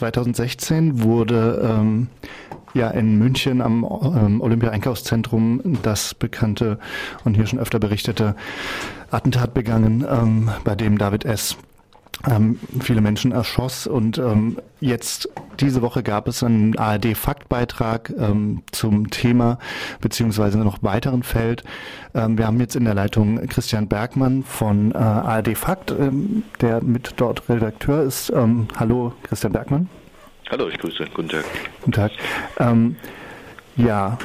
2016 0.00 1.02
wurde 1.02 1.60
ähm, 1.62 2.08
ja 2.72 2.88
in 2.88 3.18
München 3.18 3.60
am 3.60 3.84
ähm, 3.84 4.40
Olympia-Einkaufszentrum 4.40 5.78
das 5.82 6.14
bekannte 6.14 6.78
und 7.24 7.34
hier 7.34 7.46
schon 7.46 7.58
öfter 7.58 7.78
berichtete 7.78 8.34
Attentat 9.10 9.52
begangen, 9.52 10.06
ähm, 10.08 10.50
bei 10.64 10.74
dem 10.74 10.96
David 10.96 11.26
S 11.26 11.58
ähm, 12.28 12.58
viele 12.80 13.00
Menschen 13.00 13.32
erschoss. 13.32 13.86
Und 13.86 14.18
ähm, 14.18 14.58
jetzt 14.80 15.28
diese 15.58 15.82
Woche 15.82 16.02
gab 16.02 16.28
es 16.28 16.42
einen 16.42 16.76
ARD-Faktbeitrag 16.76 18.12
ähm, 18.18 18.62
zum 18.72 19.10
Thema 19.10 19.58
beziehungsweise 20.00 20.58
noch 20.58 20.82
weiteren 20.82 21.22
Feld. 21.22 21.64
Ähm, 22.14 22.38
wir 22.38 22.46
haben 22.46 22.60
jetzt 22.60 22.76
in 22.76 22.84
der 22.84 22.94
Leitung 22.94 23.46
Christian 23.48 23.88
Bergmann 23.88 24.42
von 24.42 24.92
äh, 24.92 24.98
ARD 24.98 25.56
Fakt, 25.56 25.90
ähm, 25.92 26.42
der 26.60 26.82
mit 26.82 27.14
dort 27.16 27.48
Redakteur 27.48 28.02
ist. 28.02 28.30
Ähm, 28.30 28.68
hallo, 28.76 29.12
Christian 29.22 29.52
Bergmann. 29.52 29.88
Hallo, 30.50 30.68
ich 30.68 30.78
grüße. 30.78 31.04
Guten 31.14 31.28
Tag. 31.28 31.44
Guten 31.80 31.92
Tag. 31.92 32.10
ja, 33.76 34.18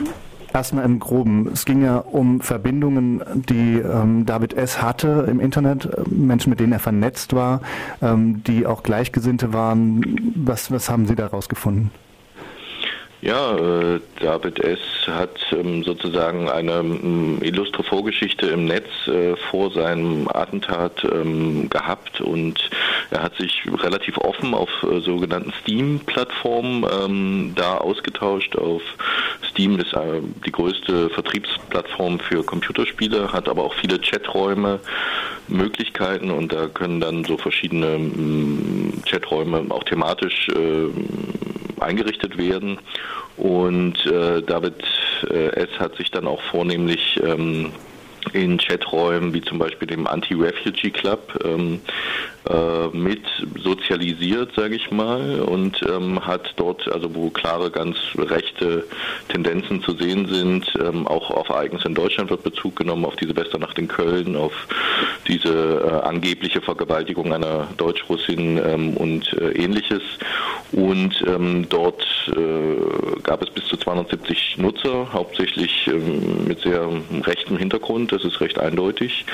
Erstmal 0.56 0.86
im 0.86 1.00
Groben. 1.00 1.50
Es 1.52 1.66
ging 1.66 1.84
ja 1.84 1.98
um 1.98 2.40
Verbindungen, 2.40 3.22
die 3.50 3.78
ähm, 3.78 4.26
David 4.26 4.54
S. 4.54 4.82
hatte 4.82 5.28
im 5.30 5.42
Internet, 5.42 5.90
Menschen, 6.10 6.50
mit 6.50 6.62
denen 6.62 6.72
er 6.72 6.80
vernetzt 6.80 7.34
war, 7.36 7.60
ähm, 8.02 8.42
die 8.46 8.66
auch 8.66 8.82
Gleichgesinnte 8.82 9.52
waren. 9.52 10.34
Was, 10.34 10.72
was 10.72 10.90
haben 10.90 11.08
Sie 11.08 11.16
daraus 11.16 11.50
gefunden? 11.50 11.92
Ja, 13.26 13.56
äh, 13.58 14.00
David 14.22 14.60
S. 14.60 14.80
hat 15.08 15.40
ähm, 15.52 15.84
sozusagen 15.84 16.48
eine 16.48 16.84
illustre 17.42 17.84
Vorgeschichte 17.84 18.46
im 18.46 18.66
Netz 18.66 18.86
äh, 19.08 19.36
vor 19.50 19.72
seinem 19.72 20.28
Attentat 20.28 21.04
ähm, 21.04 21.68
gehabt 21.70 22.22
und 22.22 22.70
er 23.10 23.24
hat 23.24 23.36
sich 23.36 23.64
relativ 23.82 24.20
offen 24.20 24.54
auf 24.54 24.70
äh, 24.84 25.00
sogenannten 25.00 25.52
Steam-Plattformen 25.62 26.86
ähm, 26.86 27.54
da 27.56 27.80
ausgetauscht. 27.80 28.56
Auf 28.58 28.84
Steam 29.56 29.80
ist 29.80 29.94
äh, 29.94 30.20
die 30.46 30.52
größte 30.52 31.10
Vertriebsplattform 31.12 32.20
für 32.20 32.44
Computerspiele, 32.44 33.32
hat 33.32 33.48
aber 33.48 33.64
auch 33.64 33.74
viele 33.76 34.00
Chaträume, 34.00 34.82
Möglichkeiten 35.48 36.30
und 36.30 36.52
da 36.52 36.68
können 36.68 37.00
dann 37.00 37.24
so 37.24 37.38
verschiedene 37.38 37.96
ähm, 37.96 38.94
Chaträume 39.10 39.66
auch 39.70 39.84
thematisch 39.86 40.50
äh, 40.50 41.82
eingerichtet 41.82 42.38
werden. 42.38 42.80
Und 43.38 44.06
äh, 44.06 44.42
David 44.42 44.84
äh, 45.30 45.48
S. 45.56 45.70
hat 45.80 45.96
sich 45.96 46.12
dann 46.12 46.28
auch 46.28 46.42
vornehmlich 46.52 47.20
ähm, 47.24 47.72
in 48.34 48.58
Chaträumen 48.58 49.34
wie 49.34 49.42
zum 49.42 49.60
Beispiel 49.60 49.88
dem 49.88 50.08
Anti-Refugee 50.08 50.92
Club 50.92 51.40
ähm, 51.44 51.82
äh, 52.50 52.88
mit 52.96 53.24
sozialisiert, 53.58 54.52
sage 54.56 54.76
ich 54.76 54.92
mal, 54.92 55.40
und 55.42 55.82
ähm, 55.90 56.26
hat 56.26 56.54
dort, 56.58 56.88
also 56.92 57.14
wo 57.16 57.30
klare, 57.30 57.72
ganz 57.72 57.98
rechte 58.16 58.86
Tendenzen 59.30 59.82
zu 59.82 59.96
sehen 59.96 60.28
sind, 60.28 60.72
ähm, 60.80 61.08
auch 61.08 61.32
auf 61.32 61.50
Ereignisse 61.50 61.88
in 61.88 61.96
Deutschland 61.96 62.30
wird 62.30 62.44
Bezug 62.44 62.76
genommen, 62.76 63.06
auf 63.06 63.16
diese 63.16 63.36
Westernacht 63.36 63.80
in 63.80 63.88
Köln, 63.88 64.36
auf 64.36 64.54
diese 65.28 65.50
äh, 66.04 66.08
angebliche 66.08 66.62
Vergewaltigung 66.62 67.34
einer 67.34 67.68
Deutsch-Russin 67.78 68.62
ähm, 68.64 68.98
und 68.98 69.34
äh, 69.34 69.52
ähnliches. 69.52 70.04
Und 70.86 71.26
ähm, 71.28 71.66
dort 71.68 72.06
äh, 72.28 73.20
gab 73.24 73.42
es 73.42 73.50
bis 73.50 73.66
zu 73.66 73.76
270 73.76 74.58
Nutzer, 74.60 75.12
hauptsächlich 75.12 75.88
ähm, 75.88 76.46
mit 76.48 76.60
sehr 76.60 76.88
rechtem 77.24 77.58
Hintergrund, 77.58 78.12
das 78.12 78.24
ist 78.24 78.40
recht 78.40 78.60
eindeutig. 78.60 79.26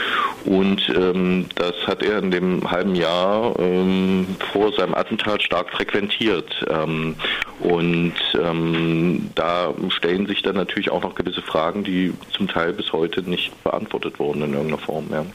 Und 0.45 0.81
ähm, 0.95 1.47
das 1.55 1.75
hat 1.85 2.03
er 2.03 2.19
in 2.19 2.31
dem 2.31 2.71
halben 2.71 2.95
Jahr 2.95 3.59
ähm, 3.59 4.27
vor 4.53 4.71
seinem 4.71 4.93
Attentat 4.93 5.43
stark 5.43 5.71
frequentiert. 5.71 6.53
Ähm, 6.69 7.15
und 7.59 8.13
ähm, 8.41 9.29
da 9.35 9.73
stellen 9.89 10.27
sich 10.27 10.43
dann 10.43 10.55
natürlich 10.55 10.89
auch 10.89 11.03
noch 11.03 11.15
gewisse 11.15 11.41
Fragen, 11.41 11.83
die 11.83 12.13
zum 12.31 12.47
Teil 12.47 12.71
bis 12.71 12.93
heute 12.93 13.29
nicht 13.29 13.61
beantwortet 13.65 14.19
wurden 14.19 14.43
in 14.43 14.53
irgendeiner 14.53 14.77
Form. 14.77 15.07
Ja. 15.11 15.25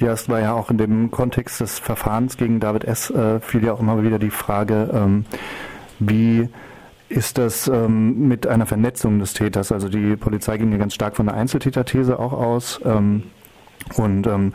Ja, 0.00 0.12
es 0.12 0.30
war 0.30 0.40
ja 0.40 0.54
auch 0.54 0.70
in 0.70 0.78
dem 0.78 1.10
Kontext 1.10 1.60
des 1.60 1.78
Verfahrens 1.78 2.38
gegen 2.38 2.58
David 2.58 2.84
S. 2.84 3.10
Äh, 3.10 3.38
fiel 3.40 3.62
ja 3.64 3.74
auch 3.74 3.80
immer 3.80 4.02
wieder 4.02 4.18
die 4.18 4.30
Frage, 4.30 4.88
ähm, 4.94 5.26
wie 5.98 6.48
ist 7.10 7.36
das 7.36 7.68
ähm, 7.68 8.26
mit 8.26 8.46
einer 8.46 8.64
Vernetzung 8.64 9.18
des 9.18 9.34
Täters? 9.34 9.72
Also 9.72 9.90
die 9.90 10.16
Polizei 10.16 10.56
ging 10.56 10.72
ja 10.72 10.78
ganz 10.78 10.94
stark 10.94 11.16
von 11.16 11.26
der 11.26 11.34
Einzeltäterthese 11.34 12.18
auch 12.18 12.32
aus. 12.32 12.80
Ähm, 12.82 13.24
und 13.96 14.26
ähm, 14.26 14.54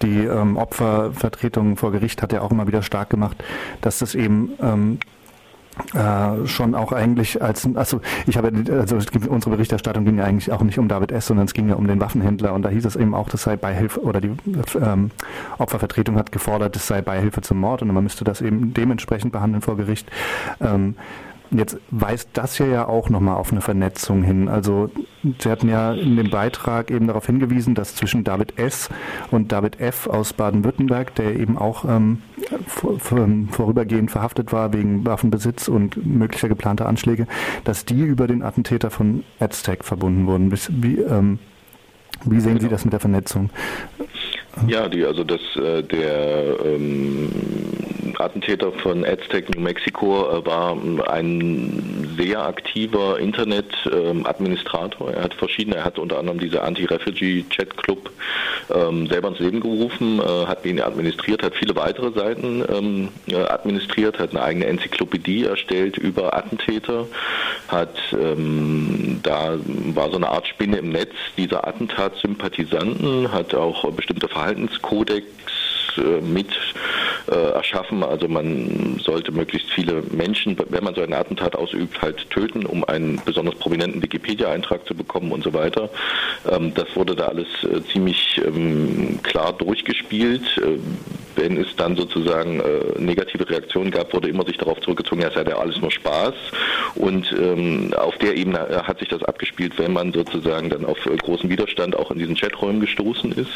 die 0.00 0.24
ähm, 0.24 0.56
Opfervertretung 0.56 1.76
vor 1.76 1.92
Gericht 1.92 2.22
hat 2.22 2.32
ja 2.32 2.40
auch 2.40 2.50
immer 2.50 2.66
wieder 2.66 2.82
stark 2.82 3.10
gemacht, 3.10 3.44
dass 3.82 3.98
das 3.98 4.14
eben 4.14 4.52
ähm, 4.62 4.98
äh, 5.94 6.46
schon 6.46 6.74
auch 6.74 6.92
eigentlich 6.92 7.42
als, 7.42 7.68
also 7.74 8.00
ich 8.26 8.36
habe, 8.36 8.52
also 8.70 8.96
unsere 9.28 9.50
Berichterstattung 9.50 10.04
ging 10.04 10.18
ja 10.18 10.24
eigentlich 10.24 10.52
auch 10.52 10.62
nicht 10.62 10.78
um 10.78 10.88
David 10.88 11.12
S., 11.12 11.26
sondern 11.26 11.46
es 11.46 11.54
ging 11.54 11.68
ja 11.68 11.74
um 11.74 11.86
den 11.86 12.00
Waffenhändler 12.00 12.54
und 12.54 12.62
da 12.62 12.68
hieß 12.68 12.84
es 12.84 12.96
eben 12.96 13.14
auch, 13.14 13.28
das 13.28 13.42
sei 13.42 13.56
Beihilfe 13.56 14.00
oder 14.00 14.20
die 14.20 14.32
ähm, 14.80 15.10
Opfervertretung 15.58 16.16
hat 16.16 16.32
gefordert, 16.32 16.76
es 16.76 16.86
sei 16.86 17.02
Beihilfe 17.02 17.40
zum 17.42 17.58
Mord 17.58 17.82
und 17.82 17.92
man 17.92 18.04
müsste 18.04 18.24
das 18.24 18.40
eben 18.40 18.74
dementsprechend 18.74 19.32
behandeln 19.32 19.62
vor 19.62 19.76
Gericht. 19.76 20.10
Ähm, 20.60 20.96
Jetzt 21.50 21.78
weist 21.90 22.30
das 22.32 22.56
hier 22.56 22.66
ja 22.66 22.88
auch 22.88 23.08
nochmal 23.08 23.36
auf 23.36 23.52
eine 23.52 23.60
Vernetzung 23.60 24.22
hin. 24.22 24.48
Also 24.48 24.90
Sie 25.38 25.48
hatten 25.48 25.68
ja 25.68 25.92
in 25.92 26.16
dem 26.16 26.30
Beitrag 26.30 26.90
eben 26.90 27.06
darauf 27.06 27.26
hingewiesen, 27.26 27.74
dass 27.74 27.94
zwischen 27.94 28.24
David 28.24 28.58
S. 28.58 28.88
und 29.30 29.52
David 29.52 29.80
F. 29.80 30.08
aus 30.08 30.32
Baden-Württemberg, 30.32 31.14
der 31.14 31.36
eben 31.36 31.56
auch 31.56 31.84
ähm, 31.84 32.22
vor, 32.66 32.98
vor, 32.98 33.28
vorübergehend 33.50 34.10
verhaftet 34.10 34.52
war 34.52 34.72
wegen 34.72 35.04
Waffenbesitz 35.04 35.68
und 35.68 36.04
möglicher 36.06 36.48
geplanter 36.48 36.86
Anschläge, 36.86 37.26
dass 37.64 37.84
die 37.84 38.00
über 38.00 38.26
den 38.26 38.42
Attentäter 38.42 38.90
von 38.90 39.24
Aztec 39.38 39.84
verbunden 39.84 40.26
wurden. 40.26 40.52
Wie, 40.52 41.00
ähm, 41.00 41.38
wie 42.24 42.40
sehen 42.40 42.54
genau. 42.54 42.60
Sie 42.62 42.68
das 42.68 42.84
mit 42.84 42.92
der 42.92 43.00
Vernetzung? 43.00 43.50
Ja, 44.66 44.88
die, 44.88 45.04
also 45.04 45.22
das, 45.22 45.40
äh, 45.56 45.82
der 45.82 46.58
ähm, 46.64 47.30
Attentäter 48.18 48.72
von 48.72 49.04
Aztec, 49.04 49.54
New 49.54 49.60
Mexico, 49.60 50.30
äh, 50.30 50.46
war 50.46 50.72
ein 51.08 52.05
sehr 52.16 52.42
aktiver 52.42 53.18
Internet-Administrator. 53.18 55.12
Er 55.12 55.22
hat 55.24 55.34
verschiedene, 55.34 55.76
er 55.76 55.84
hat 55.84 55.98
unter 55.98 56.18
anderem 56.18 56.38
diese 56.38 56.62
Anti-Refugee-Chat-Club 56.62 58.10
ähm, 58.74 59.06
selber 59.06 59.28
ins 59.28 59.38
Leben 59.38 59.60
gerufen, 59.60 60.20
äh, 60.20 60.46
hat 60.46 60.64
ihn 60.64 60.80
administriert, 60.80 61.42
hat 61.42 61.54
viele 61.54 61.76
weitere 61.76 62.12
Seiten 62.12 62.64
ähm, 62.68 63.08
administriert, 63.48 64.18
hat 64.18 64.30
eine 64.30 64.42
eigene 64.42 64.66
Enzyklopädie 64.66 65.44
erstellt 65.44 65.98
über 65.98 66.36
Attentäter, 66.36 67.06
hat 67.68 67.96
ähm, 68.12 69.20
da 69.22 69.58
war 69.94 70.10
so 70.10 70.16
eine 70.16 70.28
Art 70.28 70.46
Spinne 70.46 70.78
im 70.78 70.90
Netz 70.90 71.14
dieser 71.36 71.66
Attentatssympathisanten, 71.66 73.32
hat 73.32 73.54
auch 73.54 73.90
bestimmte 73.92 74.28
Verhaltenskodex 74.28 75.26
äh, 75.98 76.20
mit 76.20 76.48
äh, 76.50 76.95
erschaffen. 77.32 78.02
Also 78.02 78.28
man 78.28 78.98
sollte 79.02 79.32
möglichst 79.32 79.70
viele 79.70 80.02
Menschen, 80.10 80.56
wenn 80.68 80.84
man 80.84 80.94
so 80.94 81.02
eine 81.02 81.16
Attentat 81.16 81.56
ausübt, 81.56 82.00
halt 82.00 82.28
töten, 82.30 82.66
um 82.66 82.84
einen 82.84 83.20
besonders 83.24 83.54
prominenten 83.56 84.02
Wikipedia-Eintrag 84.02 84.86
zu 84.86 84.94
bekommen 84.94 85.32
und 85.32 85.42
so 85.42 85.52
weiter. 85.52 85.90
Ähm, 86.50 86.72
das 86.74 86.94
wurde 86.94 87.14
da 87.14 87.26
alles 87.26 87.48
äh, 87.64 87.82
ziemlich 87.92 88.40
ähm, 88.44 89.20
klar 89.22 89.52
durchgespielt. 89.52 90.42
Äh, 90.58 90.78
wenn 91.36 91.56
es 91.58 91.76
dann 91.76 91.96
sozusagen 91.96 92.60
äh, 92.60 92.98
negative 92.98 93.48
Reaktionen 93.48 93.90
gab, 93.90 94.12
wurde 94.14 94.28
immer 94.28 94.44
sich 94.44 94.56
darauf 94.56 94.80
zurückgezogen, 94.80 95.20
ja, 95.20 95.28
es 95.28 95.34
sei 95.34 95.42
ja 95.42 95.58
alles 95.58 95.80
nur 95.80 95.90
Spaß. 95.90 96.34
Und 96.94 97.34
ähm, 97.38 97.94
auf 97.94 98.16
der 98.18 98.36
Ebene 98.36 98.58
äh, 98.68 98.82
hat 98.82 98.98
sich 98.98 99.08
das 99.08 99.22
abgespielt, 99.22 99.78
wenn 99.78 99.92
man 99.92 100.12
sozusagen 100.12 100.70
dann 100.70 100.84
auf 100.84 101.04
äh, 101.06 101.16
großen 101.16 101.48
Widerstand 101.50 101.94
auch 101.94 102.10
in 102.10 102.18
diesen 102.18 102.36
Chaträumen 102.36 102.80
gestoßen 102.80 103.32
ist. 103.32 103.50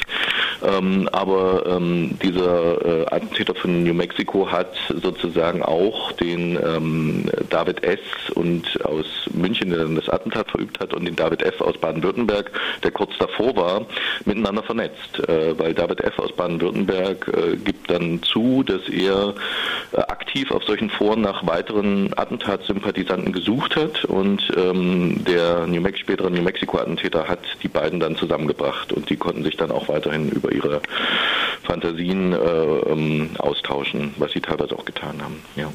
Ähm, 0.63 1.09
aber 1.13 1.65
ähm, 1.67 2.19
dieser 2.23 2.85
äh, 2.85 3.07
Attentäter 3.07 3.55
von 3.55 3.83
New 3.83 3.95
Mexico 3.95 4.51
hat 4.51 4.75
sozusagen 4.89 5.63
auch 5.63 6.13
den 6.13 6.59
ähm, 6.63 7.25
David 7.49 7.83
S. 7.85 8.01
und 8.35 8.85
aus 8.85 9.07
München, 9.33 9.71
der 9.71 9.81
dann 9.81 9.97
das 9.97 10.09
Attentat 10.09 10.51
verübt 10.51 10.81
hat, 10.81 10.95
und 10.95 11.05
den 11.05 11.17
David 11.17 11.43
F. 11.43 11.61
aus 11.61 11.79
Baden-Württemberg, 11.79 12.51
der 12.83 12.91
kurz 12.91 13.13
davor 13.19 13.57
war, 13.57 13.87
miteinander 14.25 14.63
vernetzt. 14.63 15.19
Äh, 15.29 15.59
weil 15.59 15.75
David 15.75 16.01
F. 16.01 16.19
aus 16.19 16.33
Baden-Württemberg 16.33 17.29
äh, 17.29 17.57
gibt 17.57 17.91
dann 17.91 18.23
zu, 18.23 18.63
dass 18.63 18.89
er 18.89 19.35
äh, 19.93 20.01
aktiv 20.01 20.51
auf 20.51 20.65
solchen 20.65 20.91
Foren 20.91 21.21
nach 21.21 21.47
weiteren 21.47 22.13
Attentatssympathisanten 22.17 23.33
gesucht 23.33 23.77
hat 23.77 24.05
und 24.05 24.51
ähm, 24.57 25.25
der 25.25 25.67
New 25.67 25.81
spätere 25.97 26.31
New 26.31 26.43
Mexico-Attentäter 26.43 27.29
hat 27.29 27.41
die 27.63 27.69
beiden 27.69 28.01
dann 28.01 28.17
zusammengebracht 28.17 28.93
und 28.93 29.11
die 29.11 29.17
konnten 29.17 29.43
sich 29.43 29.57
dann 29.57 29.71
auch 29.71 29.89
weiterhin 29.89 30.29
über 30.31 30.50
ihre 30.53 30.81
Fantasien 31.63 32.33
äh, 32.33 32.37
ähm, 32.37 33.31
austauschen, 33.39 34.15
was 34.19 34.33
sie 34.33 34.41
teilweise 34.41 34.77
auch 34.77 34.85
getan 34.85 35.23
haben. 35.23 35.43
Ja. 35.57 35.73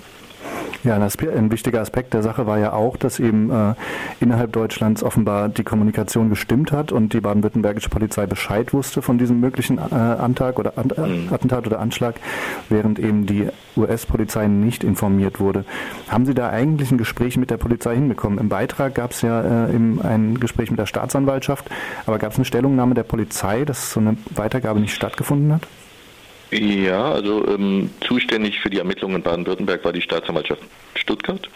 Ja, 0.84 0.96
ein 0.96 1.52
wichtiger 1.52 1.82
Aspekt 1.82 2.14
der 2.14 2.22
Sache 2.22 2.46
war 2.46 2.60
ja 2.60 2.74
auch, 2.74 2.98
dass 2.98 3.20
eben 3.20 3.50
äh, 3.50 3.74
innerhalb 4.20 4.52
Deutschlands 4.54 5.04
offenbar 5.04 5.50
die 5.50 5.64
Kommunikation 5.64 6.30
gestimmt 6.30 6.72
hat 6.72 6.92
und 6.92 7.14
die 7.14 7.22
baden-württembergische 7.22 7.90
Polizei 7.90 8.26
Bescheid 8.26 8.74
wusste 8.74 9.02
von 9.02 9.18
diesem 9.18 9.40
möglichen 9.40 9.78
äh, 9.78 9.96
Antrag 9.96 10.60
oder 10.60 10.74
An 10.78 10.92
mhm. 10.96 11.34
Attentat 11.34 11.66
oder 11.68 11.80
Anschlag, 11.80 12.16
während 12.70 13.00
eben 13.00 13.26
die 13.26 13.48
US-Polizei 13.78 14.48
nicht 14.48 14.84
informiert 14.84 15.40
wurde. 15.40 15.66
Haben 16.08 16.26
Sie 16.26 16.34
da 16.34 16.50
eigentlich 16.50 16.92
ein 16.92 16.98
Gespräch 16.98 17.38
mit 17.38 17.50
der 17.50 17.58
Polizei 17.58 17.96
hinbekommen? 17.96 18.40
Im 18.40 18.50
Beitrag 18.50 18.96
gab 18.96 19.12
es 19.12 19.22
ja 19.22 19.42
äh, 19.42 19.76
ein 19.76 20.40
Gespräch 20.40 20.70
mit 20.70 20.80
der 20.80 20.86
Staatsanwaltschaft, 20.86 21.70
aber 22.06 22.20
gab 22.20 22.32
es 22.32 22.38
eine 22.38 22.46
Stellungnahme 22.46 22.96
der 22.96 23.04
Polizei, 23.04 23.66
dass 23.66 23.92
so 23.92 24.00
eine 24.00 24.18
Weitergabe 24.36 24.80
nicht 24.80 24.94
stattgefunden 24.94 25.54
hat? 25.54 25.68
Ja, 26.52 27.12
also 27.12 27.46
ähm, 27.48 27.90
zuständig 28.02 28.60
für 28.60 28.70
die 28.70 28.78
Ermittlungen 28.78 29.18
in 29.18 29.24
Baden-Württemberg 29.24 29.84
war 29.84 29.94
die 29.94 30.02
Staatsanwaltschaft 30.02 30.62
Stuttgart. 30.96 31.50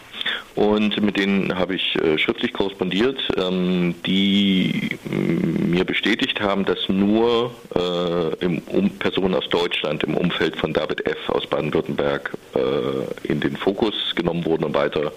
Und 0.54 1.00
mit 1.00 1.16
denen 1.16 1.56
habe 1.56 1.76
ich 1.76 1.96
äh, 1.96 2.18
schriftlich 2.18 2.52
korrespondiert, 2.52 3.18
ähm, 3.38 3.94
die 4.04 4.90
mir 5.10 5.84
bestätigt 5.84 6.40
haben, 6.40 6.64
dass 6.64 6.88
nur 6.88 7.52
äh, 7.74 8.46
um, 8.46 8.90
Personen 8.98 9.34
aus 9.34 9.48
Deutschland 9.48 10.02
im 10.04 10.16
Umfeld 10.16 10.56
von 10.56 10.72
David 10.72 11.06
F. 11.06 11.28
aus 11.28 11.46
Baden-Württemberg 11.46 12.36
äh, 12.54 13.28
in 13.28 13.40
den 13.40 13.56
Fokus 13.56 13.94
genommen 14.16 14.44
wurden 14.44 14.64
und 14.64 14.74
weiter, 14.74 15.12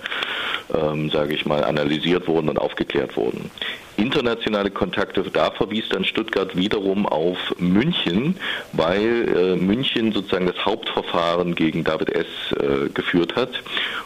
ähm, 0.73 1.09
sage 1.09 1.33
ich 1.33 1.45
mal, 1.45 1.63
analysiert 1.63 2.27
wurden 2.27 2.49
und 2.49 2.59
aufgeklärt 2.59 3.17
wurden 3.17 3.49
internationale 3.97 4.71
Kontakte, 4.71 5.23
da 5.31 5.51
verwies 5.51 5.87
dann 5.89 6.05
Stuttgart 6.05 6.55
wiederum 6.55 7.05
auf 7.05 7.37
München, 7.59 8.35
weil 8.71 9.27
äh, 9.35 9.55
München 9.55 10.11
sozusagen 10.11 10.47
das 10.47 10.65
Hauptverfahren 10.65 11.55
gegen 11.55 11.83
David 11.83 12.09
S. 12.09 12.25
Äh, 12.51 12.89
geführt 12.93 13.35
hat 13.35 13.49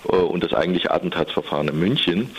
äh, 0.09 0.15
und 0.15 0.43
das 0.43 0.53
eigentliche 0.53 0.91
Attentatsverfahren 0.91 1.69
in 1.69 1.79
München. 1.79 2.29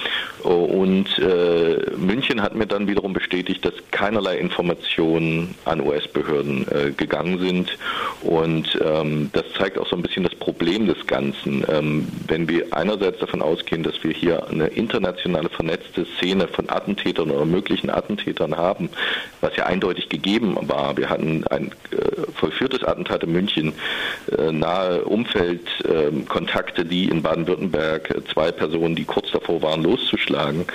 Äh, 0.45 0.49
und 0.49 1.19
äh, 1.19 1.91
München 1.97 2.43
hat 2.43 2.55
mir 2.55 2.67
dann 2.67 2.87
wiederum 2.89 3.13
bestätigt, 3.13 3.65
dass 3.65 3.75
keinerlei 3.91 4.39
Informationen 4.39 5.55
an 5.65 5.81
US-Behörden 5.81 6.67
äh, 6.69 6.91
gegangen 6.93 7.39
sind. 7.39 7.79
Und 8.23 8.79
ähm, 8.85 9.31
das 9.33 9.45
zeigt 9.57 9.79
auch 9.79 9.89
so 9.89 9.97
ein 9.97 10.03
bisschen 10.03 10.25
das 10.25 10.35
Problem 10.35 10.87
des 10.87 11.07
Ganzen. 11.07 11.65
Ähm, 11.69 12.09
wenn 12.27 12.49
wir 12.49 12.67
einerseits 12.73 13.19
davon 13.19 13.43
ausgehen, 13.43 13.83
dass 13.83 14.03
wir 14.03 14.13
hier 14.13 14.49
eine 14.49 14.69
internationale 14.69 15.49
vernetzte 15.49 16.07
Szene 16.17 16.49
von 16.49 16.69
Attentätern 16.69 17.31
möglichen 17.45 17.91
Attentätern 17.91 18.57
haben, 18.57 18.91
was 19.41 19.57
ja 19.57 19.67
eindeutig 19.67 20.09
gegeben 20.09 20.57
war. 20.63 20.97
Wir 20.97 21.11
hatten 21.11 21.47
ein 21.49 21.73
äh, 21.91 22.31
vollführtes 22.35 22.85
Attentat 22.85 23.23
in 23.25 23.33
München, 23.33 23.73
äh, 24.37 24.53
nahe 24.53 25.05
Umfeldkontakte, 25.05 26.83
ähm, 26.83 26.89
die 26.89 27.05
in 27.09 27.23
Baden-Württemberg, 27.23 28.11
äh, 28.11 28.25
zwei 28.33 28.53
Personen, 28.53 28.95
die 28.95 29.05
kurz 29.05 29.31
davor 29.31 29.63
waren, 29.63 29.83
loszuschlagen 29.83 30.67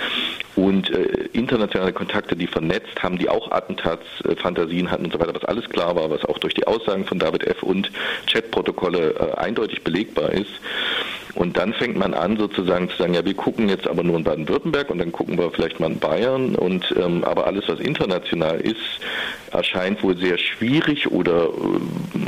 und 0.56 0.90
äh, 0.90 1.28
internationale 1.32 1.92
Kontakte, 1.92 2.36
die 2.36 2.46
vernetzt 2.46 3.02
haben, 3.02 3.18
die 3.18 3.28
auch 3.28 3.50
Attentatsfantasien 3.50 4.90
hatten 4.90 5.06
und 5.06 5.12
so 5.12 5.18
weiter, 5.18 5.34
was 5.34 5.44
alles 5.44 5.68
klar 5.68 5.96
war, 5.96 6.10
was 6.10 6.24
auch 6.24 6.38
durch 6.38 6.54
die 6.54 6.66
Aussagen 6.66 7.04
von 7.04 7.18
David 7.18 7.44
F. 7.44 7.62
und 7.62 7.90
Chatprotokolle 8.30 9.14
äh, 9.14 9.38
eindeutig 9.38 9.82
belegbar 9.82 10.32
ist. 10.32 10.50
Und 11.34 11.56
dann 11.56 11.72
fängt 11.74 11.96
man 11.96 12.14
an, 12.14 12.36
sozusagen 12.36 12.88
zu 12.88 12.96
sagen, 12.96 13.14
ja, 13.14 13.24
wir 13.24 13.34
gucken 13.34 13.68
jetzt 13.68 13.88
aber 13.88 14.02
nur 14.02 14.16
in 14.16 14.24
Baden-Württemberg 14.24 14.90
und 14.90 14.98
dann 14.98 15.12
gucken 15.12 15.36
wir 15.36 15.50
vielleicht 15.50 15.80
mal 15.80 15.90
in 15.90 15.98
Bayern. 15.98 16.54
Und 16.54 16.94
ähm, 16.96 17.24
aber 17.24 17.46
alles, 17.46 17.68
was 17.68 17.80
international 17.80 18.60
ist, 18.60 19.00
erscheint 19.50 20.02
wohl 20.02 20.16
sehr 20.16 20.38
schwierig 20.38 21.10
oder 21.10 21.46
äh, 21.46 22.18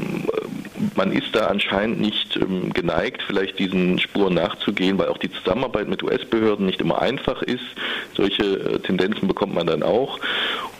man 0.96 1.12
ist 1.12 1.34
da 1.34 1.46
anscheinend 1.46 2.00
nicht 2.00 2.36
ähm, 2.36 2.72
geneigt, 2.72 3.22
vielleicht 3.26 3.58
diesen 3.58 3.98
Spuren 3.98 4.34
nachzugehen, 4.34 4.98
weil 4.98 5.08
auch 5.08 5.18
die 5.18 5.30
Zusammenarbeit 5.30 5.88
mit 5.88 6.02
US-Behörden 6.02 6.66
nicht 6.66 6.80
immer 6.80 7.00
einfach 7.00 7.42
ist. 7.42 7.64
Solche 8.14 8.42
äh, 8.42 8.78
Tendenzen 8.80 9.28
bekommt 9.28 9.54
man 9.54 9.66
dann 9.66 9.82
auch. 9.82 10.18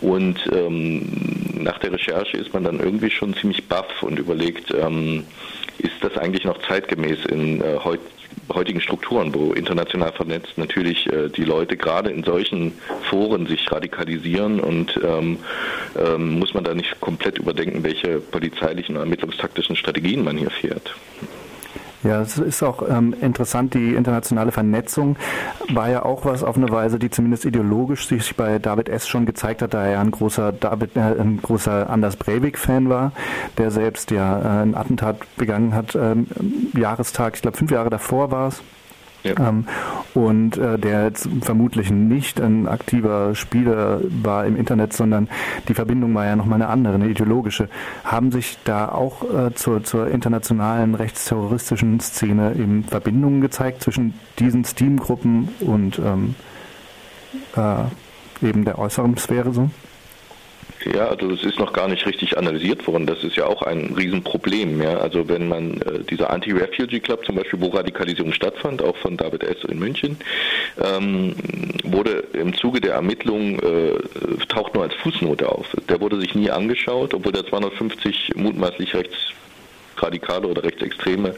Und 0.01 0.39
ähm, 0.53 1.53
nach 1.55 1.79
der 1.79 1.93
Recherche 1.93 2.37
ist 2.37 2.53
man 2.53 2.65
dann 2.65 2.81
irgendwie 2.81 3.11
schon 3.11 3.35
ziemlich 3.35 3.67
baff 3.69 4.03
und 4.03 4.19
überlegt, 4.19 4.73
ähm, 4.75 5.25
ist 5.79 5.97
das 6.01 6.17
eigentlich 6.17 6.45
noch 6.45 6.59
zeitgemäß 6.67 7.25
in 7.27 7.61
äh, 7.61 7.79
heut, 7.83 8.01
heutigen 8.53 8.81
Strukturen, 8.81 9.35
wo 9.35 9.53
international 9.53 10.13
vernetzt 10.13 10.57
natürlich 10.57 11.07
äh, 11.07 11.29
die 11.29 11.45
Leute 11.45 11.77
gerade 11.77 12.11
in 12.11 12.25
solchen 12.25 12.73
Foren 13.11 13.47
sich 13.47 13.71
radikalisieren 13.71 14.61
und 14.61 14.99
ähm, 15.03 15.39
ähm, 15.99 16.39
muss 16.39 16.55
man 16.55 16.65
da 16.65 16.75
nicht 16.75 17.01
komplett 17.01 17.39
überdenken, 17.39 17.83
welche 17.83 18.21
polizeilichen 18.21 18.97
und 18.97 19.03
ermittlungstaktischen 19.03 19.77
Strategien 19.77 20.25
man 20.25 20.37
hier 20.37 20.51
fährt. 20.51 20.95
Ja, 22.03 22.21
es 22.21 22.39
ist 22.39 22.63
auch 22.63 22.89
ähm, 22.89 23.15
interessant, 23.21 23.75
die 23.75 23.95
internationale 23.95 24.53
Vernetzung 24.53 25.17
war 25.73 25.89
ja 25.91 26.05
auch 26.05 26.25
was 26.25 26.43
auf 26.43 26.57
eine 26.57 26.71
Weise, 26.71 26.99
die 26.99 27.11
zumindest 27.11 27.45
ideologisch 27.45 28.07
sich 28.07 28.37
bei 28.37 28.59
David 28.59 28.89
S. 28.89 29.09
schon 29.09 29.27
gezeigt 29.27 29.63
hat, 29.63 29.75
da 29.75 29.85
er 29.85 30.01
ein 30.01 30.11
großer 30.11 30.53
David, 30.53 30.97
äh, 30.97 31.01
ein 31.01 31.41
großer 31.43 31.89
Anders 31.91 32.17
Breivik-Fan 32.17 32.89
war, 32.89 33.13
der 33.59 33.71
selbst 33.71 34.11
ja 34.11 34.41
äh, 34.41 34.63
ein 34.63 34.75
Attentat 34.75 35.19
begangen 35.37 35.75
hat, 35.75 35.95
ähm, 35.95 36.27
Jahrestag, 36.77 37.35
ich 37.37 37.43
glaube 37.43 37.57
fünf 37.57 37.71
Jahre 37.71 37.91
davor 37.91 38.31
war 38.31 38.49
es, 38.49 38.63
ja. 39.27 39.49
Ähm, 39.49 39.67
und 40.15 40.57
äh, 40.57 40.79
der 40.79 41.05
jetzt 41.05 41.29
vermutlich 41.43 41.91
nicht 41.91 42.41
ein 42.41 42.67
aktiver 42.67 43.35
Spieler 43.35 44.01
war 44.23 44.47
im 44.47 44.57
Internet, 44.57 44.93
sondern 44.93 45.29
die 45.69 45.75
Verbindung 45.75 46.15
war 46.15 46.25
ja 46.25 46.37
nochmal 46.37 46.63
eine 46.63 46.71
andere, 46.71 46.95
eine 46.95 47.09
ideologische. 47.09 47.69
Haben 48.05 48.33
sich 48.33 48.59
da 48.65 48.89
auch 48.89 49.23
äh, 49.23 49.55
zur, 49.55 49.85
zur 49.85 50.09
internationalen 50.09 50.95
rechtsterroristischen 50.95 52.01
Szene 52.01 52.55
eben 52.59 52.85
Verbindungen 52.85 53.41
gezeigt 53.41 53.83
zwischen 53.83 54.15
diesen 54.39 54.65
Steam-Gruppen 54.65 55.49
und 55.61 55.99
ähm, 55.99 56.35
äh, 57.57 58.47
eben 58.47 58.65
der 58.65 58.79
äußeren 58.79 59.17
Sphäre 59.17 59.53
so? 59.53 59.71
Ja, 60.95 61.09
also 61.09 61.31
es 61.31 61.43
ist 61.43 61.59
noch 61.59 61.73
gar 61.73 61.89
nicht 61.89 62.07
richtig 62.07 62.39
analysiert 62.39 62.87
worden. 62.87 63.07
Das 63.07 63.25
ist 63.25 63.37
ja 63.37 63.47
auch 63.47 63.63
ein 63.63 63.95
Riesenproblem. 63.97 64.81
Ja? 64.83 64.99
Also 64.99 65.29
wenn 65.29 65.49
man 65.49 65.81
äh, 65.81 66.01
dieser 66.09 66.31
Anti-Refugee 66.31 67.01
Club 67.01 67.25
zum 67.25 67.37
Beispiel, 67.37 67.61
wo 67.61 67.69
Radikalisierung 67.69 68.33
stattfand, 68.33 68.83
auch 68.83 68.97
von 68.97 69.17
David 69.17 69.43
S. 69.43 69.65
in 69.69 69.79
München, 69.79 70.17
ähm, 70.83 71.35
wurde 71.85 72.25
im 72.35 72.55
Zuge 72.55 72.81
der 72.81 72.95
Ermittlungen 72.95 73.59
äh, 73.59 74.47
taucht 74.49 74.75
nur 74.75 74.85
als 74.85 74.95
Fußnote 74.95 75.49
auf. 75.49 75.67
Der 75.89 76.01
wurde 76.01 76.21
sich 76.21 76.35
nie 76.35 76.51
angeschaut, 76.51 77.15
obwohl 77.15 77.33
der 77.33 77.47
250 77.47 78.33
mutmaßlich 78.37 78.95
rechts 78.95 79.17
radikale 80.03 80.47
oder 80.47 80.63
rechtsextreme 80.63 81.35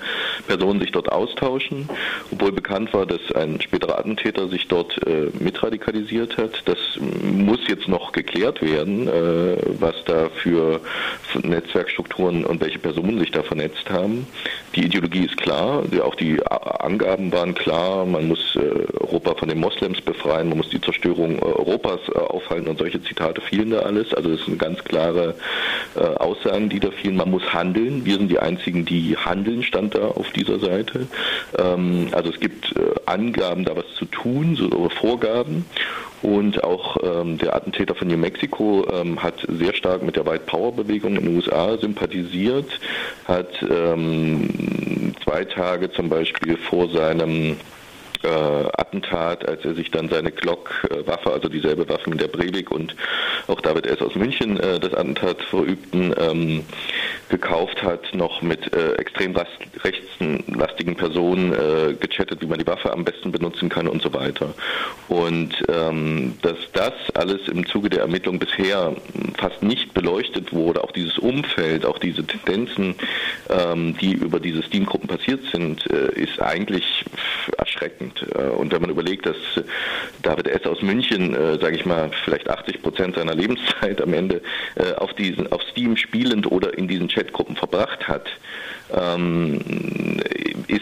Personen 0.46 0.80
sich 0.80 0.92
dort 0.92 1.10
austauschen, 1.10 1.88
obwohl 2.30 2.52
bekannt 2.52 2.92
war, 2.92 3.06
dass 3.06 3.20
ein 3.34 3.60
späterer 3.60 3.98
Attentäter 3.98 4.48
sich 4.48 4.68
dort 4.68 4.98
äh, 5.06 5.30
mitradikalisiert 5.38 6.36
hat. 6.36 6.62
Das 6.64 6.78
muss 7.22 7.60
jetzt 7.68 7.88
noch 7.88 8.12
geklärt 8.12 8.62
werden, 8.62 9.08
äh, 9.08 9.56
was 9.78 9.94
da 10.04 10.28
für 10.30 10.80
Netzwerkstrukturen 11.42 12.44
und 12.44 12.60
welche 12.60 12.78
Personen 12.78 13.18
sich 13.18 13.30
da 13.30 13.42
vernetzt 13.42 13.90
haben. 13.90 14.26
Die 14.74 14.84
Ideologie 14.84 15.24
ist 15.24 15.36
klar, 15.36 15.82
auch 16.02 16.14
die 16.14 16.40
Angaben 16.46 17.32
waren 17.32 17.54
klar, 17.54 18.04
man 18.06 18.28
muss 18.28 18.56
äh, 18.56 18.60
Europa 19.00 19.34
von 19.34 19.48
den 19.48 19.58
Moslems 19.58 20.00
befreien, 20.00 20.48
man 20.48 20.58
muss 20.58 20.70
die 20.70 20.80
Zerstörung 20.80 21.40
Europas 21.42 22.00
äh, 22.08 22.18
aufhalten 22.18 22.68
und 22.68 22.78
solche 22.78 23.02
Zitate 23.02 23.40
fielen 23.40 23.70
da 23.70 23.80
alles. 23.80 24.12
Also 24.14 24.30
das 24.36 24.44
sind 24.44 24.58
ganz 24.58 24.82
klare 24.84 25.34
äh, 25.94 26.00
Aussagen, 26.00 26.68
die 26.68 26.80
da 26.80 26.90
fielen. 26.90 27.16
Man 27.16 27.30
muss 27.30 27.52
handeln. 27.52 28.04
Wir 28.04 28.16
sind 28.16 28.28
die 28.28 28.38
einzigen, 28.38 28.84
die 28.84 29.16
handeln, 29.16 29.62
stand 29.62 29.94
da 29.94 30.08
auf 30.08 30.30
dieser 30.30 30.58
Seite. 30.58 31.06
Ähm, 31.58 32.08
also 32.12 32.30
es 32.30 32.40
gibt 32.40 32.76
äh, 32.76 32.94
Angaben, 33.06 33.64
da 33.64 33.76
was 33.76 33.86
zu 33.96 34.04
tun, 34.06 34.56
so 34.56 34.88
Vorgaben. 34.88 35.64
Und 36.20 36.64
auch 36.64 36.96
ähm, 37.02 37.38
der 37.38 37.54
Attentäter 37.54 37.94
von 37.94 38.08
New 38.08 38.16
Mexico 38.16 38.86
ähm, 38.92 39.22
hat 39.22 39.34
sehr 39.48 39.72
stark 39.74 40.02
mit 40.02 40.16
der 40.16 40.26
White 40.26 40.44
Power 40.46 40.72
Bewegung 40.72 41.16
in 41.16 41.24
den 41.24 41.36
USA 41.36 41.78
sympathisiert, 41.78 42.80
hat 43.26 43.50
ähm, 43.70 45.14
zwei 45.22 45.44
Tage 45.44 45.92
zum 45.92 46.08
Beispiel 46.08 46.56
vor 46.56 46.88
seinem 46.90 47.56
äh, 48.24 48.28
Attentat, 48.28 49.46
als 49.48 49.64
er 49.64 49.74
sich 49.74 49.90
dann 49.92 50.08
seine 50.08 50.32
Glock-Waffe, 50.32 51.32
also 51.32 51.48
dieselbe 51.48 51.88
Waffe 51.88 52.10
mit 52.10 52.20
der 52.20 52.28
Breivik 52.28 52.70
und 52.70 52.96
auch 53.48 53.60
David 53.60 53.86
S. 53.86 54.00
aus 54.00 54.14
München 54.14 54.58
äh, 54.60 54.78
das 54.78 54.94
Attentat 54.94 55.42
verübten, 55.42 56.14
ähm, 56.18 56.64
gekauft 57.28 57.82
hat, 57.82 58.14
noch 58.14 58.42
mit 58.42 58.72
äh, 58.74 58.94
extrem 58.94 59.34
rechtslastigen 59.84 60.96
Personen 60.96 61.52
äh, 61.52 61.94
gechattet, 61.94 62.40
wie 62.40 62.46
man 62.46 62.58
die 62.58 62.66
Waffe 62.66 62.92
am 62.92 63.04
besten 63.04 63.32
benutzen 63.32 63.68
kann 63.68 63.86
und 63.86 64.02
so 64.02 64.12
weiter. 64.12 64.54
Und 65.08 65.54
ähm, 65.68 66.34
dass 66.42 66.56
das 66.72 66.92
alles 67.14 67.48
im 67.48 67.66
Zuge 67.66 67.90
der 67.90 68.00
Ermittlung 68.00 68.38
bisher 68.38 68.94
fast 69.36 69.62
nicht 69.62 69.94
beleuchtet 69.94 70.52
wurde, 70.52 70.82
auch 70.82 70.92
dieses 70.92 71.18
Umfeld, 71.18 71.84
auch 71.84 71.98
diese 71.98 72.26
Tendenzen, 72.26 72.94
ähm, 73.50 73.96
die 74.00 74.14
über 74.14 74.40
diese 74.40 74.62
Steam-Gruppen 74.62 75.08
passiert 75.08 75.40
sind, 75.52 75.88
äh, 75.90 76.12
ist 76.20 76.40
eigentlich 76.40 77.04
erschreckend. 77.78 78.24
Äh, 78.34 78.48
und 78.48 78.72
wenn 78.72 78.80
man 78.80 78.90
überlegt, 78.90 79.26
dass 79.26 79.36
David 80.22 80.48
S. 80.48 80.64
aus 80.66 80.82
München, 80.82 81.34
äh, 81.34 81.58
sage 81.58 81.76
ich 81.76 81.86
mal, 81.86 82.10
vielleicht 82.24 82.48
80 82.48 82.82
Prozent 82.82 83.16
seiner 83.16 83.34
Lebenszeit 83.34 84.00
am 84.00 84.12
Ende 84.12 84.40
äh, 84.74 84.92
auf 84.94 85.14
diesen, 85.14 85.50
auf 85.52 85.62
Steam 85.62 85.96
spielend 85.96 86.50
oder 86.50 86.76
in 86.76 86.88
diesen 86.88 87.08
Chatgruppen 87.08 87.56
verbracht 87.56 88.06
hat, 88.08 88.26
ähm, 88.92 89.60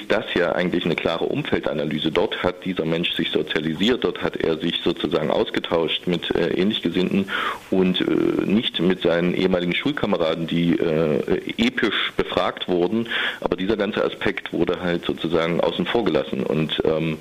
ist 0.07 0.13
das 0.13 0.35
ja 0.35 0.53
eigentlich 0.53 0.85
eine 0.85 0.95
klare 0.95 1.25
Umfeldanalyse. 1.25 2.11
Dort 2.11 2.43
hat 2.43 2.65
dieser 2.65 2.85
Mensch 2.85 3.13
sich 3.15 3.31
sozialisiert, 3.31 4.05
dort 4.05 4.23
hat 4.23 4.37
er 4.37 4.57
sich 4.59 4.81
sozusagen 4.85 5.31
ausgetauscht 5.31 6.07
mit 6.07 6.33
äh, 6.35 6.49
Ähnlichgesinnten 6.51 7.29
und 7.71 8.01
äh, 8.01 8.05
nicht 8.45 8.81
mit 8.81 9.03
seinen 9.03 9.35
ehemaligen 9.35 9.75
Schulkameraden, 9.75 10.47
die 10.47 10.79
äh, 10.79 11.41
episch 11.59 12.13
befragt 12.17 12.69
wurden. 12.69 13.09
Aber 13.41 13.57
dieser 13.57 13.77
ganze 13.77 14.05
Aspekt 14.05 14.53
wurde 14.53 14.81
halt 14.81 15.05
sozusagen 15.05 15.61
außen 15.61 15.87
vor 15.87 16.05
gelassen. 16.05 16.45
Und 16.45 16.81
ähm, 16.85 17.19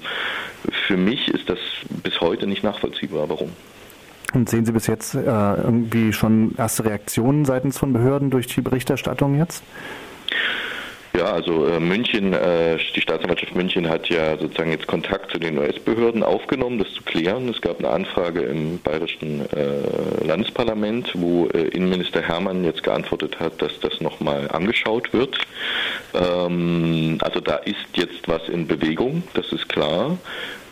für 0.88 0.98
mich 0.98 1.28
ist 1.30 1.50
das 1.50 1.60
bis 2.04 2.22
heute 2.22 2.46
nicht 2.46 2.64
nachvollziehbar. 2.64 3.30
Warum? 3.30 3.50
Und 4.34 4.50
sehen 4.50 4.66
Sie 4.66 4.72
bis 4.72 4.88
jetzt 4.88 5.16
äh, 5.16 5.20
irgendwie 5.22 6.14
schon 6.14 6.54
erste 6.58 6.86
Reaktionen 6.86 7.46
seitens 7.46 7.78
von 7.78 7.94
Behörden 7.94 8.30
durch 8.30 8.48
die 8.48 8.62
Berichterstattung 8.62 9.38
jetzt? 9.38 9.64
Ja, 11.18 11.32
also 11.32 11.66
äh, 11.68 11.80
München, 11.80 12.34
äh, 12.34 12.78
die 12.94 13.00
Staatsanwaltschaft 13.00 13.56
München 13.56 13.88
hat 13.88 14.10
ja 14.10 14.38
sozusagen 14.38 14.72
jetzt 14.72 14.86
Kontakt 14.86 15.32
zu 15.32 15.40
den 15.40 15.58
US-Behörden 15.58 16.24
aufgenommen, 16.24 16.78
das 16.78 16.92
zu 16.94 17.04
klären. 17.04 17.48
Es 17.48 17.62
gab 17.62 17.80
eine 17.80 17.90
Anfrage 17.90 18.42
im 18.42 18.80
bayerischen 18.80 19.42
äh, 19.52 20.26
Landesparlament, 20.26 21.12
wo 21.14 21.48
äh, 21.48 21.68
Innenminister 21.70 22.22
Hermann 22.22 22.66
jetzt 22.66 22.84
geantwortet 22.84 23.40
hat, 23.40 23.62
dass 23.62 23.80
das 23.80 24.02
nochmal 24.02 24.50
angeschaut 24.52 25.14
wird. 25.14 25.38
Ähm, 26.14 27.18
also 27.22 27.40
da 27.40 27.56
ist 27.58 27.86
jetzt 27.94 28.28
was 28.28 28.50
in 28.50 28.68
Bewegung, 28.68 29.24
das 29.36 29.52
ist 29.54 29.70
klar. 29.70 30.18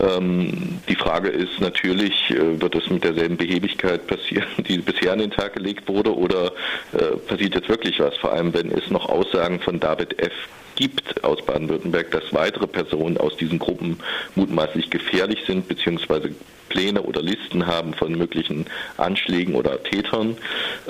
Ähm, 0.04 0.80
die 0.88 0.96
Frage 0.96 1.30
ist 1.30 1.60
natürlich, 1.60 2.30
äh, 2.32 2.60
wird 2.60 2.76
es 2.76 2.90
mit 2.90 3.04
derselben 3.04 3.38
Behebigkeit 3.38 4.06
passieren, 4.08 4.48
die 4.68 4.78
bisher 4.80 5.14
an 5.14 5.20
den 5.20 5.32
Tag 5.32 5.54
gelegt 5.54 5.88
wurde, 5.88 6.16
oder 6.16 6.52
äh, 6.94 7.18
passiert 7.28 7.56
jetzt 7.56 7.70
wirklich 7.70 8.00
was? 8.00 8.16
Vor 8.18 8.34
allem, 8.34 8.54
wenn 8.54 8.72
es 8.72 8.90
noch 8.90 9.08
Aussagen 9.08 9.60
von 9.60 9.80
David 9.80 10.20
F 10.20 10.34
gibt 10.76 11.24
aus 11.24 11.46
Baden-Württemberg, 11.46 12.12
dass 12.12 12.34
weitere 12.34 12.68
Personen 12.68 13.18
aus 13.18 13.38
diesen 13.38 13.60
Gruppen 13.60 14.00
mutmaßlich 14.36 14.90
gefährlich 14.90 15.44
sind, 15.46 15.68
beziehungsweise 15.68 16.32
Pläne 16.70 17.04
oder 17.04 17.22
Listen 17.22 17.68
haben 17.68 17.94
von 17.94 18.14
möglichen 18.14 18.66
Anschlägen 18.98 19.54
oder 19.54 19.82
Tätern. 19.84 20.36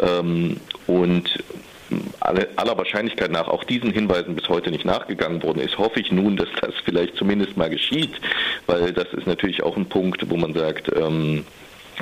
Ähm, 0.02 0.58
und 0.88 1.44
aller 2.20 2.78
Wahrscheinlichkeit 2.78 3.32
nach 3.32 3.48
auch 3.48 3.64
diesen 3.64 3.92
Hinweisen 3.92 4.36
bis 4.36 4.50
heute 4.50 4.72
nicht 4.72 4.86
nachgegangen 4.86 5.44
worden 5.44 5.60
ist, 5.60 5.78
hoffe 5.78 6.00
ich 6.00 6.12
nun, 6.12 6.38
dass 6.38 6.50
das 6.62 6.74
vielleicht 6.84 7.16
zumindest 7.16 7.58
mal 7.58 7.70
geschieht, 7.70 8.14
weil 8.68 8.94
das 8.94 9.08
ist 9.14 9.28
natürlich 9.28 9.64
auch 9.64 9.78
ein 9.78 9.88
Punkt, 9.88 10.30
wo 10.30 10.38
man 10.38 10.54
sagt, 10.54 10.92
ähm, 10.96 11.46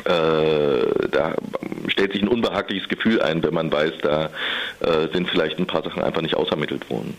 äh, 0.06 1.10
da 1.12 1.36
stellt 1.88 2.14
sich 2.14 2.22
ein 2.22 2.28
unbehagliches 2.28 2.88
Gefühl 2.88 3.22
ein, 3.22 3.44
wenn 3.44 3.54
man 3.54 3.72
weiß, 3.72 3.94
da 4.02 4.30
äh, 4.80 5.08
sind 5.14 5.30
vielleicht 5.30 5.60
ein 5.60 5.68
paar 5.68 5.84
Sachen 5.84 6.02
einfach 6.02 6.22
nicht 6.22 6.36
ausermittelt 6.36 6.90
worden. 6.90 7.10